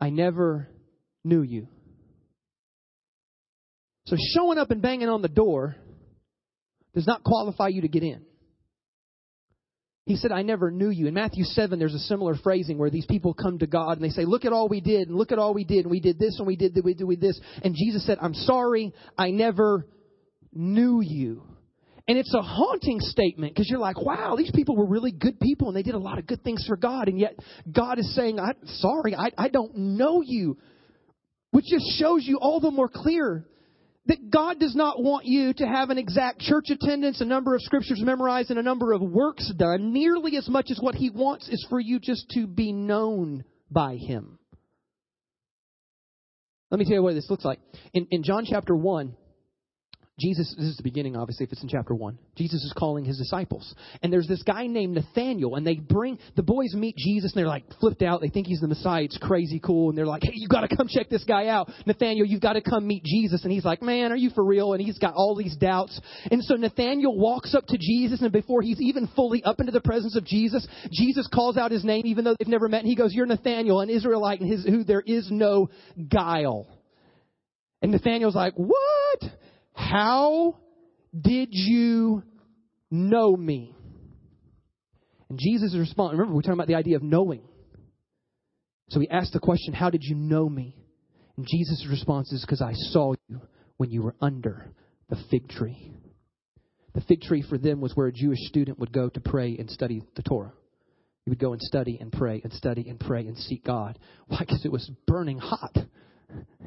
[0.00, 0.68] I never
[1.24, 1.68] knew you.
[4.06, 5.76] So showing up and banging on the door
[6.94, 8.22] does not qualify you to get in.
[10.06, 11.06] He said, I never knew you.
[11.06, 14.10] In Matthew 7, there's a similar phrasing where these people come to God and they
[14.10, 16.18] say, Look at all we did, and look at all we did, and we did
[16.18, 17.40] this, and we did, did, we did this.
[17.62, 19.86] And Jesus said, I'm sorry, I never
[20.52, 21.42] knew you.
[22.06, 25.68] And it's a haunting statement because you're like, wow, these people were really good people
[25.68, 27.08] and they did a lot of good things for God.
[27.08, 27.34] And yet
[27.72, 30.58] God is saying, I'm sorry, I, I don't know you.
[31.50, 33.46] Which just shows you all the more clear
[34.06, 37.62] that God does not want you to have an exact church attendance, a number of
[37.62, 41.48] scriptures memorized, and a number of works done nearly as much as what He wants
[41.48, 44.38] is for you just to be known by Him.
[46.70, 47.60] Let me tell you what this looks like.
[47.92, 49.16] In, in John chapter 1,
[50.20, 52.16] Jesus, this is the beginning, obviously, if it's in chapter 1.
[52.36, 53.74] Jesus is calling his disciples.
[54.00, 57.48] And there's this guy named Nathaniel, and they bring, the boys meet Jesus, and they're
[57.48, 58.20] like flipped out.
[58.20, 59.02] They think he's the Messiah.
[59.02, 59.88] It's crazy cool.
[59.88, 61.68] And they're like, hey, you got to come check this guy out.
[61.84, 63.42] Nathaniel, you've got to come meet Jesus.
[63.42, 64.72] And he's like, man, are you for real?
[64.72, 66.00] And he's got all these doubts.
[66.30, 69.80] And so Nathaniel walks up to Jesus, and before he's even fully up into the
[69.80, 72.82] presence of Jesus, Jesus calls out his name, even though they've never met.
[72.82, 75.70] And he goes, You're Nathaniel, an Israelite, and his, who there is no
[76.08, 76.68] guile.
[77.82, 79.20] And Nathaniel's like, What?
[79.94, 80.56] How
[81.16, 82.24] did you
[82.90, 83.76] know me?
[85.28, 87.42] And Jesus' response, remember, we're talking about the idea of knowing.
[88.88, 90.76] So he asked the question, How did you know me?
[91.36, 93.40] And Jesus' response is, Because I saw you
[93.76, 94.72] when you were under
[95.10, 95.92] the fig tree.
[96.96, 99.70] The fig tree for them was where a Jewish student would go to pray and
[99.70, 100.54] study the Torah.
[101.24, 103.96] He would go and study and pray and study and pray and seek God.
[104.26, 104.38] Why?
[104.40, 105.76] Because it was burning hot.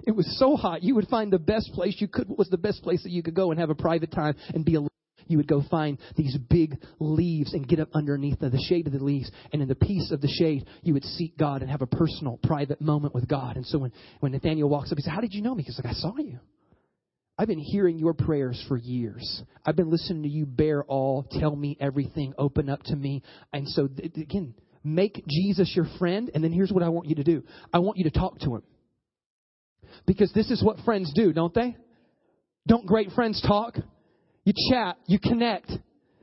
[0.07, 0.83] It was so hot.
[0.83, 3.21] You would find the best place you could what was the best place that you
[3.21, 4.87] could go and have a private time and be alone.
[5.27, 9.03] You would go find these big leaves and get up underneath the shade of the
[9.03, 11.87] leaves, and in the peace of the shade, you would seek God and have a
[11.87, 13.57] personal, private moment with God.
[13.57, 13.91] And so when,
[14.21, 15.63] when Nathaniel walks up, he says, How did you know me?
[15.63, 16.39] He's like, I saw you.
[17.37, 19.43] I've been hearing your prayers for years.
[19.65, 23.23] I've been listening to you bear all, tell me everything, open up to me.
[23.51, 24.53] And so, again,
[24.85, 27.43] make Jesus your friend, and then here's what I want you to do
[27.73, 28.63] I want you to talk to him.
[30.05, 31.75] Because this is what friends do, don't they?
[32.67, 33.75] Don't great friends talk?
[34.43, 35.71] You chat, you connect.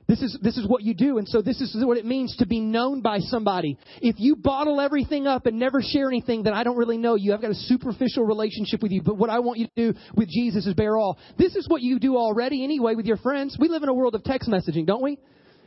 [0.07, 1.17] This is, this is what you do.
[1.17, 3.79] And so this is what it means to be known by somebody.
[4.03, 7.33] If you bottle everything up and never share anything, then I don't really know you.
[7.33, 9.03] I've got a superficial relationship with you.
[9.03, 11.19] But what I want you to do with Jesus is bear all.
[11.39, 13.57] This is what you do already anyway with your friends.
[13.59, 15.19] We live in a world of text messaging, don't we?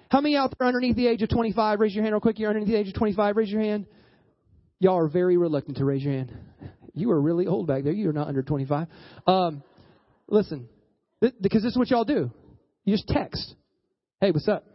[0.10, 1.80] How many out there underneath the age of 25?
[1.80, 2.38] Raise your hand real quick.
[2.38, 3.36] You're underneath the age of 25.
[3.36, 3.88] Raise your hand.
[4.80, 6.32] Y'all are very reluctant to raise your hand.
[6.98, 7.94] You are really old back there.
[7.94, 8.88] You are not under 25.
[9.26, 9.64] Um,
[10.28, 10.68] listen,
[11.22, 12.32] th- because this is what y'all do.
[12.86, 13.54] You just text.
[14.22, 14.66] Hey, what's up?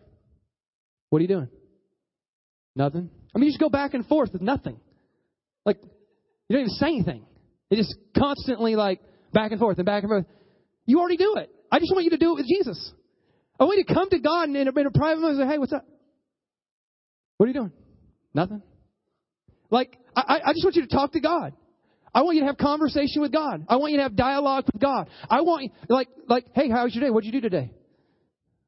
[1.11, 1.49] What are you doing?
[2.77, 3.11] Nothing.
[3.35, 4.79] I mean, you just go back and forth with nothing.
[5.65, 5.79] Like,
[6.49, 7.25] you don't even say anything.
[7.71, 9.01] It just constantly like
[9.33, 10.27] back and forth and back and forth.
[10.87, 11.51] You already do it.
[11.71, 12.93] I just want you to do it with Jesus.
[13.59, 15.49] I want you to come to God and in a, in a private moment and
[15.49, 15.87] say, hey, what's up?
[17.37, 17.73] What are you doing?
[18.35, 18.63] Nothing.
[19.71, 21.55] Like, I, I just want you to talk to God.
[22.15, 23.65] I want you to have conversation with God.
[23.69, 25.09] I want you to have dialogue with God.
[25.31, 27.11] I want you, like, like, hey, how was your day?
[27.11, 27.71] What'd you do today?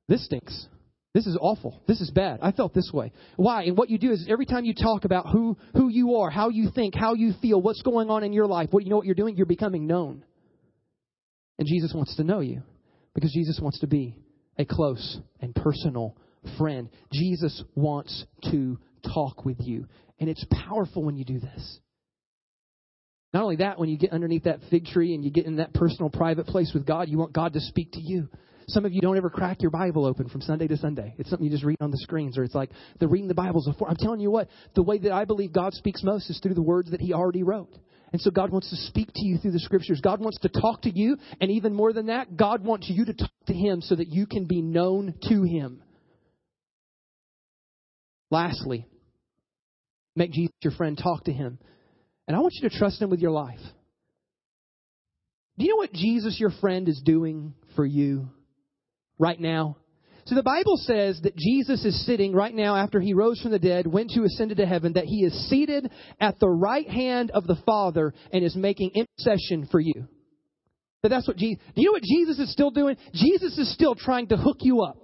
[0.08, 0.66] This stinks.
[1.12, 1.80] This is awful.
[1.86, 2.40] This is bad.
[2.42, 3.12] I felt this way.
[3.36, 3.62] Why?
[3.64, 6.48] And what you do is every time you talk about who, who you are, how
[6.48, 9.06] you think, how you feel, what's going on in your life, what you know what
[9.06, 10.24] you're doing, you're becoming known.
[11.58, 12.62] And Jesus wants to know you
[13.14, 14.16] because Jesus wants to be
[14.58, 16.16] a close and personal
[16.58, 16.88] friend.
[17.12, 18.78] Jesus wants to
[19.14, 19.86] talk with you.
[20.18, 21.78] And it's powerful when you do this.
[23.34, 25.74] Not only that, when you get underneath that fig tree and you get in that
[25.74, 28.28] personal, private place with God, you want God to speak to you.
[28.68, 31.14] Some of you don't ever crack your Bible open from Sunday to Sunday.
[31.18, 32.70] It's something you just read on the screens, or it's like
[33.00, 33.90] the reading the Bible before.
[33.90, 36.62] I'm telling you what, the way that I believe God speaks most is through the
[36.62, 37.76] words that He already wrote.
[38.12, 40.00] And so God wants to speak to you through the scriptures.
[40.00, 43.14] God wants to talk to you, and even more than that, God wants you to
[43.14, 45.82] talk to Him so that you can be known to Him.
[48.30, 48.86] Lastly,
[50.14, 51.58] make Jesus your friend, talk to Him.
[52.26, 53.60] And I want you to trust Him with your life.
[55.58, 58.28] Do you know what Jesus, your friend, is doing for you
[59.18, 59.76] right now?
[60.26, 63.58] So the Bible says that Jesus is sitting right now after he rose from the
[63.58, 67.46] dead, went to ascended to heaven, that he is seated at the right hand of
[67.46, 70.08] the Father and is making intercession for you.
[71.02, 72.96] But that's what Jesus, do you know what Jesus is still doing?
[73.12, 74.96] Jesus is still trying to hook you up.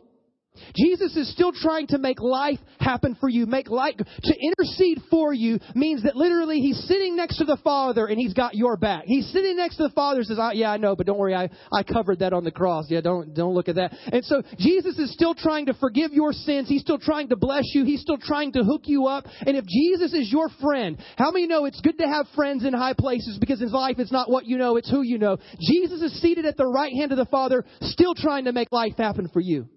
[0.76, 3.46] Jesus is still trying to make life happen for you.
[3.46, 8.06] Make life, to intercede for you means that literally he's sitting next to the Father
[8.06, 9.04] and he's got your back.
[9.06, 11.50] He's sitting next to the Father and says, yeah, I know, but don't worry, I,
[11.72, 12.86] I covered that on the cross.
[12.88, 13.92] Yeah, don't, don't look at that.
[14.12, 16.68] And so Jesus is still trying to forgive your sins.
[16.68, 17.84] He's still trying to bless you.
[17.84, 19.26] He's still trying to hook you up.
[19.46, 22.72] And if Jesus is your friend, how many know it's good to have friends in
[22.72, 25.38] high places because in life it's not what you know, it's who you know.
[25.60, 28.96] Jesus is seated at the right hand of the Father, still trying to make life
[28.96, 29.68] happen for you.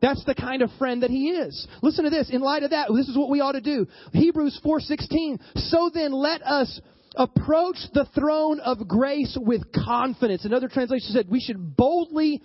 [0.00, 1.66] That's the kind of friend that he is.
[1.82, 2.30] Listen to this.
[2.30, 3.86] In light of that, this is what we ought to do.
[4.12, 5.38] Hebrews 4:16.
[5.70, 6.80] So then let us
[7.16, 10.44] approach the throne of grace with confidence.
[10.44, 12.42] Another translation said we should boldly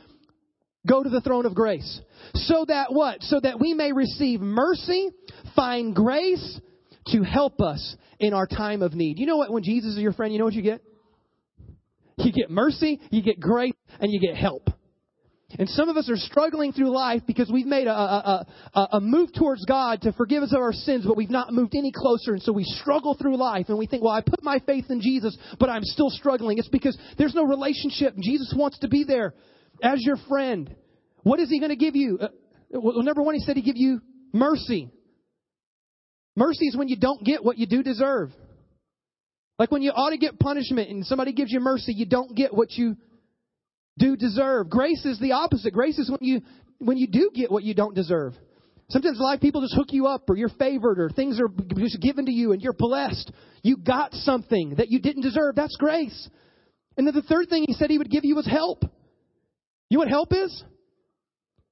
[0.87, 2.01] go to the throne of grace.
[2.33, 3.21] So that what?
[3.23, 5.09] So that we may receive mercy,
[5.55, 6.59] find grace
[7.07, 9.19] to help us in our time of need.
[9.19, 9.51] You know what?
[9.51, 10.81] When Jesus is your friend, you know what you get?
[12.17, 14.69] You get mercy, you get grace, and you get help.
[15.57, 18.99] And some of us are struggling through life because we've made a, a, a, a,
[18.99, 22.33] move towards God to forgive us of our sins, but we've not moved any closer.
[22.33, 25.01] And so we struggle through life and we think, well, I put my faith in
[25.01, 26.57] Jesus, but I'm still struggling.
[26.57, 28.15] It's because there's no relationship.
[28.19, 29.33] Jesus wants to be there.
[29.83, 30.75] as your friend.
[31.21, 32.17] What is he going to give you?
[32.19, 32.27] Uh,
[32.71, 34.01] well, number one, he said he give you
[34.33, 34.91] mercy.
[36.35, 38.31] Mercy is when you don't get what you do deserve.
[39.57, 42.53] Like when you ought to get punishment and somebody gives you mercy, you don't get
[42.53, 42.97] what you
[43.97, 44.69] do deserve.
[44.69, 45.73] Grace is the opposite.
[45.73, 46.41] Grace is when you
[46.79, 48.33] when you do get what you don't deserve.
[48.89, 52.25] Sometimes life people just hook you up or you're favored or things are just given
[52.25, 53.31] to you and you're blessed.
[53.63, 55.55] You got something that you didn't deserve.
[55.55, 56.29] That's grace.
[56.97, 58.83] And then the third thing he said he would give you was help.
[59.89, 60.63] You know what help is?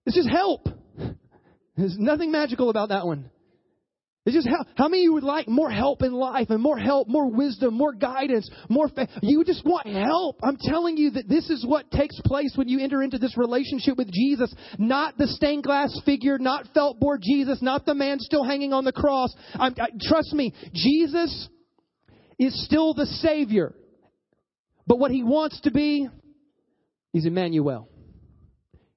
[0.06, 0.68] It's just help.
[1.78, 3.30] There's nothing magical about that one.
[4.26, 6.78] It's just how, how many of you would like more help in life and more
[6.78, 9.10] help, more wisdom, more guidance, more faith?
[9.22, 10.40] You just want help.
[10.42, 13.98] I'm telling you that this is what takes place when you enter into this relationship
[13.98, 14.54] with Jesus.
[14.78, 18.86] Not the stained glass figure, not felt board Jesus, not the man still hanging on
[18.86, 19.34] the cross.
[19.56, 21.50] I, trust me, Jesus
[22.40, 23.76] is still the Savior.
[24.88, 26.08] But what he wants to be,
[27.14, 27.90] is Emmanuel.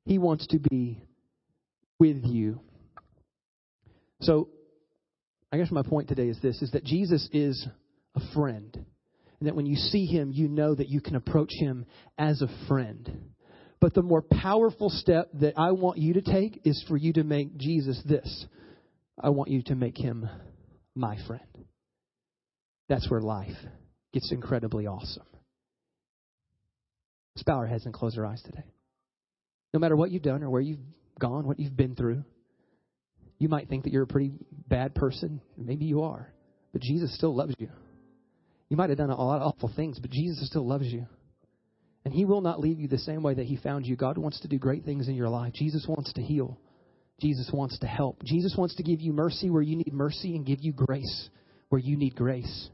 [0.05, 1.03] He wants to be
[1.99, 2.61] with you.
[4.21, 4.49] So
[5.57, 7.67] I guess my point today is this is that Jesus is
[8.15, 8.75] a friend.
[9.41, 11.87] And that when you see him, you know that you can approach him
[12.19, 13.31] as a friend.
[13.81, 17.25] But the more powerful step that I want you to take is for you to
[17.25, 18.45] make Jesus this.
[19.19, 20.29] I want you to make him
[20.95, 21.65] my friend.
[22.91, 23.57] That's where life
[24.13, 25.25] gets incredibly awesome.
[27.35, 28.65] Let's bow our heads and close our eyes today.
[29.73, 30.81] No matter what you've done or where you've
[31.19, 32.25] gone, what you've been through,
[33.39, 34.33] you might think that you're a pretty
[34.69, 35.41] bad person.
[35.57, 36.33] Maybe you are.
[36.73, 37.69] But Jesus still loves you.
[38.69, 41.07] You might have done a lot of awful things, but Jesus still loves you.
[42.05, 43.97] And He will not leave you the same way that He found you.
[43.97, 45.53] God wants to do great things in your life.
[45.53, 46.59] Jesus wants to heal.
[47.21, 48.23] Jesus wants to help.
[48.25, 51.31] Jesus wants to give you mercy where you need mercy and give you grace
[51.69, 52.69] where you need grace.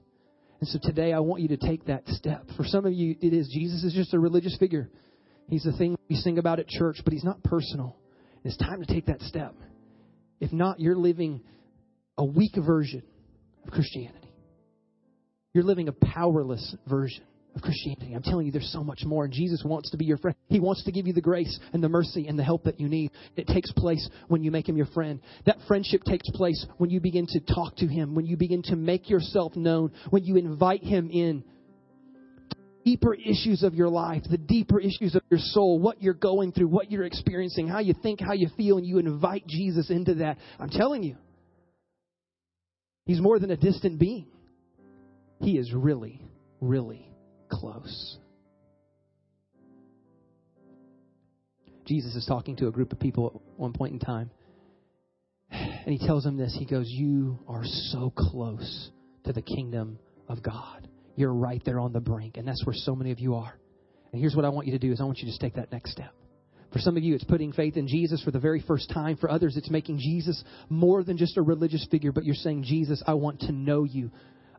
[0.60, 2.46] And so today I want you to take that step.
[2.56, 4.88] For some of you, it is Jesus is just a religious figure.
[5.48, 7.96] He's the thing we sing about at church, but He's not personal.
[8.44, 9.54] It's time to take that step.
[10.40, 11.42] If not, you're living
[12.18, 13.02] a weak version
[13.64, 14.32] of Christianity.
[15.54, 18.14] You're living a powerless version of Christianity.
[18.14, 19.24] I'm telling you, there's so much more.
[19.24, 20.36] And Jesus wants to be your friend.
[20.48, 22.88] He wants to give you the grace and the mercy and the help that you
[22.88, 23.10] need.
[23.36, 25.20] It takes place when you make him your friend.
[25.44, 28.76] That friendship takes place when you begin to talk to him, when you begin to
[28.76, 31.44] make yourself known, when you invite him in
[32.84, 36.68] deeper issues of your life, the deeper issues of your soul, what you're going through,
[36.68, 40.38] what you're experiencing, how you think, how you feel, and you invite Jesus into that.
[40.58, 41.16] I'm telling you,
[43.04, 44.26] He's more than a distant being.
[45.40, 46.22] He is really,
[46.60, 47.08] really
[47.50, 48.18] close.
[51.84, 54.30] Jesus is talking to a group of people at one point in time.
[55.50, 56.54] And he tells them this.
[56.56, 58.90] He goes, You are so close
[59.24, 62.36] to the kingdom of God you're right there on the brink.
[62.36, 63.58] And that's where so many of you are.
[64.12, 65.54] And here's what I want you to do is I want you to just take
[65.54, 66.12] that next step.
[66.72, 69.16] For some of you, it's putting faith in Jesus for the very first time.
[69.16, 73.02] For others, it's making Jesus more than just a religious figure, but you're saying, Jesus,
[73.06, 74.10] I want to know you.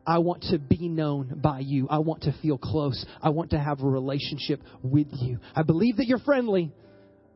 [0.06, 1.88] I want to be known by you.
[1.88, 3.04] I want to feel close.
[3.20, 5.38] I want to have a relationship with you.
[5.56, 6.72] I believe that you're friendly,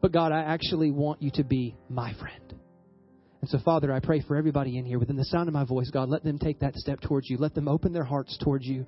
[0.00, 2.54] but God, I actually want you to be my friend.
[3.40, 5.90] And so, Father, I pray for everybody in here within the sound of my voice,
[5.90, 7.36] God, let them take that step towards you.
[7.38, 8.86] Let them open their hearts towards you.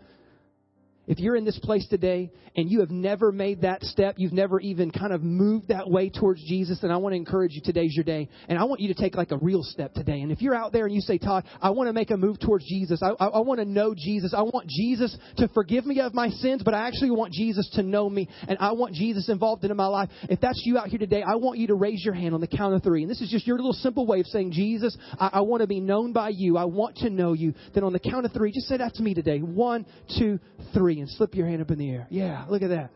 [1.11, 4.61] If you're in this place today and you have never made that step, you've never
[4.61, 7.97] even kind of moved that way towards Jesus, then I want to encourage you today's
[7.97, 8.29] your day.
[8.49, 10.21] And I want you to take like a real step today.
[10.21, 12.39] And if you're out there and you say, Todd, I want to make a move
[12.39, 13.03] towards Jesus.
[13.03, 14.33] I, I, I want to know Jesus.
[14.33, 17.83] I want Jesus to forgive me of my sins, but I actually want Jesus to
[17.83, 18.29] know me.
[18.47, 20.11] And I want Jesus involved into my life.
[20.29, 22.47] If that's you out here today, I want you to raise your hand on the
[22.47, 23.03] count of three.
[23.03, 25.67] And this is just your little simple way of saying, Jesus, I, I want to
[25.67, 26.57] be known by you.
[26.57, 27.53] I want to know you.
[27.75, 29.41] Then on the count of three, just say that to me today.
[29.41, 29.85] One,
[30.17, 30.39] two,
[30.73, 32.07] three and slip your hand up in the air.
[32.11, 32.91] Yeah, look at that.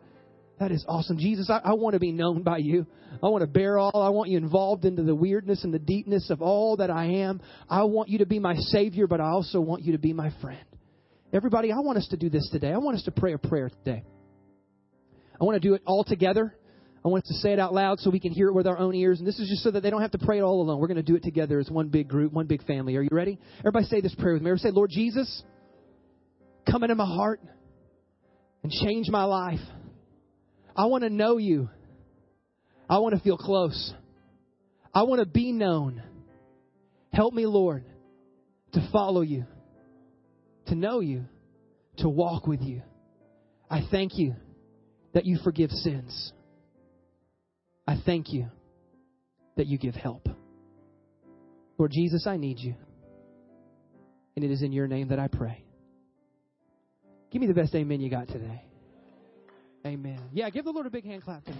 [0.60, 1.18] That is awesome.
[1.18, 2.86] Jesus, I, I want to be known by you.
[3.22, 4.00] I want to bear all.
[4.00, 7.40] I want you involved into the weirdness and the deepness of all that I am.
[7.68, 10.32] I want you to be my Savior, but I also want you to be my
[10.40, 10.64] friend.
[11.32, 12.70] Everybody, I want us to do this today.
[12.70, 14.04] I want us to pray a prayer today.
[15.40, 16.54] I want to do it all together.
[17.04, 18.78] I want us to say it out loud so we can hear it with our
[18.78, 19.18] own ears.
[19.18, 20.78] And this is just so that they don't have to pray it all alone.
[20.78, 22.96] We're going to do it together as one big group, one big family.
[22.96, 23.40] Are you ready?
[23.58, 24.50] Everybody say this prayer with me.
[24.50, 25.42] Everybody say, Lord Jesus,
[26.70, 27.40] come into my heart
[28.64, 29.60] and change my life.
[30.74, 31.68] I want to know you.
[32.88, 33.92] I want to feel close.
[34.92, 36.02] I want to be known.
[37.12, 37.84] Help me, Lord,
[38.72, 39.44] to follow you,
[40.66, 41.26] to know you,
[41.98, 42.82] to walk with you.
[43.70, 44.34] I thank you
[45.12, 46.32] that you forgive sins.
[47.86, 48.48] I thank you
[49.56, 50.26] that you give help.
[51.76, 52.74] Lord Jesus, I need you.
[54.36, 55.63] And it is in your name that I pray.
[57.34, 58.62] Give me the best amen you got today.
[59.84, 60.20] Amen.
[60.32, 61.58] Yeah, give the Lord a big hand clap today.